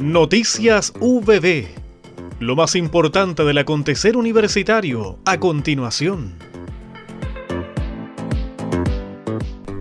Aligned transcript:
Noticias 0.00 0.92
VB. 0.98 1.66
Lo 2.40 2.56
más 2.56 2.74
importante 2.74 3.44
del 3.44 3.58
acontecer 3.58 4.16
universitario 4.16 5.20
a 5.24 5.38
continuación. 5.38 6.34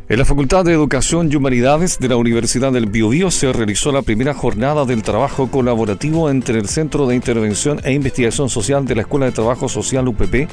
En 0.07 0.19
la 0.19 0.23
Facultad 0.23 0.65
de 0.65 0.73
Educación 0.73 1.31
y 1.31 1.35
Humanidades 1.35 1.97
de 1.97 2.09
la 2.09 2.17
Universidad 2.17 2.71
del 2.71 2.85
Biobío 2.85 3.31
se 3.31 3.51
realizó 3.51 3.91
la 3.91 4.03
primera 4.03 4.35
jornada 4.35 4.85
del 4.85 5.01
trabajo 5.01 5.49
colaborativo 5.49 6.29
entre 6.29 6.59
el 6.59 6.67
Centro 6.67 7.07
de 7.07 7.15
Intervención 7.15 7.81
e 7.83 7.93
Investigación 7.93 8.49
Social 8.49 8.85
de 8.85 8.95
la 8.95 9.01
Escuela 9.01 9.25
de 9.25 9.31
Trabajo 9.31 9.67
Social 9.67 10.07
UPP 10.07 10.47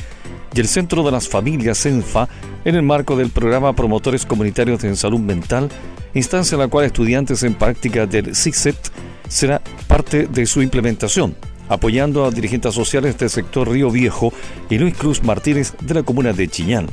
y 0.55 0.61
el 0.61 0.69
Centro 0.69 1.03
de 1.03 1.11
las 1.11 1.29
Familias 1.29 1.83
CENFA 1.83 2.31
en 2.65 2.77
el 2.77 2.83
marco 2.83 3.15
del 3.15 3.29
programa 3.29 3.75
Promotores 3.75 4.25
Comunitarios 4.25 4.83
en 4.85 4.97
Salud 4.97 5.21
Mental, 5.21 5.69
instancia 6.15 6.55
en 6.55 6.61
la 6.61 6.69
cual 6.69 6.87
estudiantes 6.87 7.43
en 7.43 7.55
práctica 7.55 8.07
del 8.07 8.35
CICET 8.35 9.10
será 9.31 9.63
parte 9.87 10.27
de 10.27 10.45
su 10.45 10.61
implementación, 10.61 11.37
apoyando 11.69 12.25
a 12.25 12.31
dirigentes 12.31 12.75
sociales 12.75 13.17
del 13.17 13.31
sector 13.31 13.71
Río 13.71 13.91
Viejo 13.91 14.33
y 14.69 14.77
Luis 14.77 14.95
Cruz 14.97 15.23
Martínez 15.23 15.73
de 15.81 15.95
la 15.95 16.03
comuna 16.03 16.33
de 16.33 16.49
Chiñán. 16.49 16.89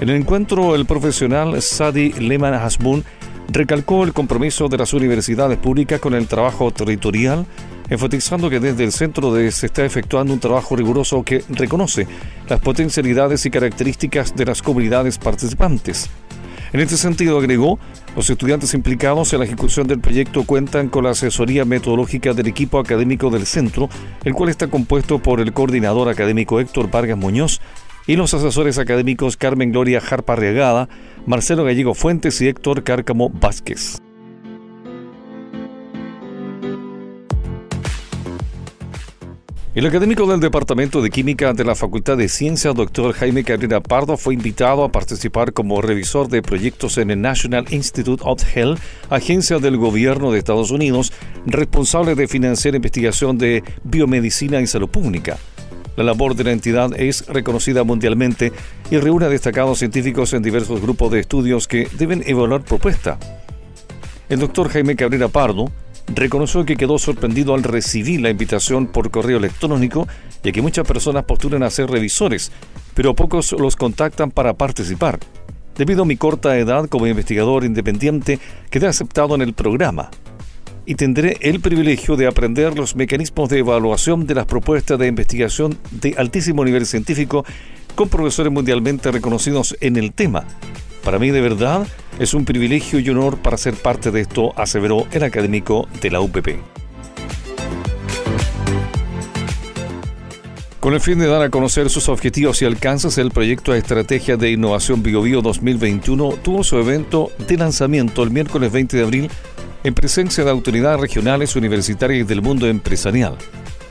En 0.00 0.08
el 0.08 0.16
encuentro, 0.16 0.74
el 0.74 0.84
profesional 0.84 1.62
Sadi 1.62 2.12
Lehman 2.12 2.54
Hasbun 2.54 3.04
recalcó 3.48 4.02
el 4.02 4.12
compromiso 4.12 4.68
de 4.68 4.78
las 4.78 4.92
universidades 4.92 5.56
públicas 5.58 6.00
con 6.00 6.14
el 6.14 6.26
trabajo 6.26 6.72
territorial, 6.72 7.46
enfatizando 7.88 8.50
que 8.50 8.58
desde 8.58 8.82
el 8.82 8.90
centro 8.90 9.32
se 9.50 9.66
está 9.66 9.84
efectuando 9.84 10.32
un 10.32 10.40
trabajo 10.40 10.74
riguroso 10.74 11.22
que 11.22 11.44
reconoce 11.50 12.08
las 12.48 12.58
potencialidades 12.58 13.46
y 13.46 13.50
características 13.50 14.34
de 14.34 14.46
las 14.46 14.60
comunidades 14.60 15.18
participantes, 15.18 16.10
en 16.74 16.80
este 16.80 16.96
sentido, 16.96 17.38
agregó, 17.38 17.78
los 18.16 18.28
estudiantes 18.28 18.74
implicados 18.74 19.32
en 19.32 19.38
la 19.38 19.44
ejecución 19.44 19.86
del 19.86 20.00
proyecto 20.00 20.42
cuentan 20.42 20.88
con 20.88 21.04
la 21.04 21.10
asesoría 21.10 21.64
metodológica 21.64 22.32
del 22.32 22.48
equipo 22.48 22.80
académico 22.80 23.30
del 23.30 23.46
centro, 23.46 23.88
el 24.24 24.34
cual 24.34 24.50
está 24.50 24.66
compuesto 24.66 25.20
por 25.20 25.40
el 25.40 25.52
coordinador 25.52 26.08
académico 26.08 26.58
Héctor 26.58 26.90
Vargas 26.90 27.16
Muñoz 27.16 27.60
y 28.08 28.16
los 28.16 28.34
asesores 28.34 28.78
académicos 28.78 29.36
Carmen 29.36 29.70
Gloria 29.70 30.00
Jarpa 30.00 30.34
Regada, 30.34 30.88
Marcelo 31.26 31.62
Gallego 31.62 31.94
Fuentes 31.94 32.40
y 32.40 32.48
Héctor 32.48 32.82
Cárcamo 32.82 33.30
Vázquez. 33.30 34.03
El 39.74 39.84
académico 39.86 40.24
del 40.26 40.38
Departamento 40.38 41.02
de 41.02 41.10
Química 41.10 41.52
de 41.52 41.64
la 41.64 41.74
Facultad 41.74 42.16
de 42.16 42.28
Ciencias, 42.28 42.76
doctor 42.76 43.12
Jaime 43.12 43.42
Cabrera 43.42 43.80
Pardo, 43.80 44.16
fue 44.16 44.34
invitado 44.34 44.84
a 44.84 44.92
participar 44.92 45.52
como 45.52 45.82
revisor 45.82 46.28
de 46.28 46.42
proyectos 46.42 46.96
en 46.96 47.10
el 47.10 47.20
National 47.20 47.64
Institute 47.70 48.22
of 48.24 48.40
Health, 48.56 48.78
agencia 49.10 49.58
del 49.58 49.76
gobierno 49.76 50.30
de 50.30 50.38
Estados 50.38 50.70
Unidos, 50.70 51.12
responsable 51.44 52.14
de 52.14 52.28
financiar 52.28 52.76
investigación 52.76 53.36
de 53.36 53.64
biomedicina 53.82 54.60
y 54.60 54.68
salud 54.68 54.88
pública. 54.88 55.38
La 55.96 56.04
labor 56.04 56.36
de 56.36 56.44
la 56.44 56.52
entidad 56.52 56.92
es 56.96 57.26
reconocida 57.26 57.82
mundialmente 57.82 58.52
y 58.92 58.98
reúne 58.98 59.26
a 59.26 59.28
destacados 59.28 59.80
científicos 59.80 60.34
en 60.34 60.44
diversos 60.44 60.80
grupos 60.80 61.10
de 61.10 61.18
estudios 61.18 61.66
que 61.66 61.88
deben 61.98 62.22
evaluar 62.28 62.62
propuestas. 62.62 63.18
El 64.28 64.38
doctor 64.38 64.68
Jaime 64.68 64.94
Cabrera 64.94 65.26
Pardo 65.26 65.72
reconoció 66.08 66.64
que 66.64 66.76
quedó 66.76 66.98
sorprendido 66.98 67.54
al 67.54 67.62
recibir 67.62 68.20
la 68.20 68.30
invitación 68.30 68.86
por 68.86 69.10
correo 69.10 69.38
electrónico, 69.38 70.06
ya 70.42 70.52
que 70.52 70.62
muchas 70.62 70.86
personas 70.86 71.24
postulan 71.24 71.62
a 71.62 71.70
ser 71.70 71.90
revisores, 71.90 72.52
pero 72.94 73.14
pocos 73.14 73.52
los 73.52 73.76
contactan 73.76 74.30
para 74.30 74.54
participar. 74.54 75.18
Debido 75.76 76.02
a 76.02 76.06
mi 76.06 76.16
corta 76.16 76.56
edad 76.56 76.88
como 76.88 77.06
investigador 77.06 77.64
independiente, 77.64 78.38
quedé 78.70 78.86
aceptado 78.86 79.34
en 79.34 79.42
el 79.42 79.54
programa 79.54 80.10
y 80.86 80.94
tendré 80.94 81.38
el 81.40 81.60
privilegio 81.60 82.16
de 82.16 82.26
aprender 82.26 82.76
los 82.76 82.94
mecanismos 82.94 83.48
de 83.48 83.58
evaluación 83.58 84.26
de 84.26 84.34
las 84.34 84.46
propuestas 84.46 84.98
de 84.98 85.06
investigación 85.06 85.78
de 85.90 86.14
altísimo 86.16 86.64
nivel 86.64 86.86
científico 86.86 87.44
con 87.94 88.08
profesores 88.08 88.52
mundialmente 88.52 89.10
reconocidos 89.10 89.76
en 89.80 89.96
el 89.96 90.12
tema, 90.12 90.44
para 91.04 91.18
mí 91.18 91.30
de 91.30 91.40
verdad 91.40 91.86
es 92.18 92.34
un 92.34 92.44
privilegio 92.44 92.98
y 92.98 93.08
honor 93.10 93.38
para 93.38 93.56
ser 93.56 93.74
parte 93.74 94.10
de 94.10 94.22
esto, 94.22 94.52
aseveró 94.56 95.06
el 95.12 95.22
académico 95.22 95.86
de 96.00 96.10
la 96.10 96.20
UPP. 96.20 96.48
Con 100.80 100.92
el 100.92 101.00
fin 101.00 101.18
de 101.18 101.26
dar 101.26 101.42
a 101.42 101.48
conocer 101.48 101.88
sus 101.88 102.10
objetivos 102.10 102.60
y 102.60 102.66
alcances, 102.66 103.16
el 103.16 103.30
proyecto 103.30 103.72
de 103.72 103.78
Estrategia 103.78 104.36
de 104.36 104.50
Innovación 104.50 105.02
BioBio 105.02 105.40
2021 105.40 106.34
tuvo 106.42 106.62
su 106.62 106.76
evento 106.78 107.32
de 107.48 107.56
lanzamiento 107.56 108.22
el 108.22 108.30
miércoles 108.30 108.70
20 108.70 108.96
de 108.98 109.02
abril 109.02 109.30
en 109.82 109.94
presencia 109.94 110.44
de 110.44 110.50
autoridades 110.50 111.00
regionales, 111.00 111.56
universitarias 111.56 112.20
y 112.20 112.24
del 112.24 112.42
mundo 112.42 112.66
empresarial. 112.66 113.36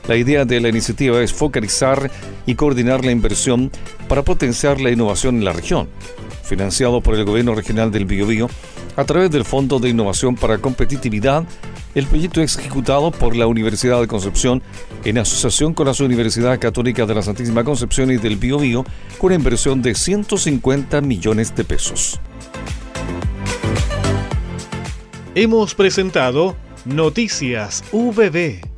La 0.06 0.16
idea 0.16 0.44
de 0.44 0.60
la 0.60 0.68
iniciativa 0.68 1.22
es 1.22 1.32
focalizar 1.32 2.10
y 2.44 2.54
coordinar 2.56 3.04
la 3.04 3.10
inversión 3.10 3.70
para 4.06 4.22
potenciar 4.22 4.80
la 4.80 4.90
innovación 4.90 5.36
en 5.36 5.44
la 5.46 5.54
región, 5.54 5.88
financiado 6.42 7.00
por 7.00 7.14
el 7.14 7.24
Gobierno 7.24 7.54
Regional 7.54 7.90
del 7.90 8.04
Biobío 8.04 8.50
a 8.96 9.04
través 9.04 9.30
del 9.30 9.46
Fondo 9.46 9.78
de 9.78 9.88
Innovación 9.88 10.36
para 10.36 10.58
Competitividad. 10.58 11.44
El 11.94 12.06
proyecto 12.06 12.42
es 12.42 12.58
ejecutado 12.58 13.12
por 13.12 13.34
la 13.34 13.46
Universidad 13.46 13.98
de 14.00 14.06
Concepción 14.06 14.62
en 15.06 15.16
asociación 15.16 15.72
con 15.72 15.86
las 15.86 16.00
Universidades 16.00 16.58
Católicas 16.58 17.08
de 17.08 17.14
la 17.14 17.22
Santísima 17.22 17.64
Concepción 17.64 18.10
y 18.10 18.18
del 18.18 18.36
Biobío 18.36 18.84
con 19.18 19.28
una 19.28 19.36
inversión 19.36 19.80
de 19.80 19.94
150 19.94 21.00
millones 21.00 21.54
de 21.56 21.64
pesos. 21.64 22.20
Hemos 25.34 25.74
presentado 25.74 26.56
Noticias 26.84 27.82
VB 27.90 28.73